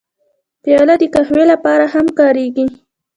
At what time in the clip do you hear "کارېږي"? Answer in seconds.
2.19-2.67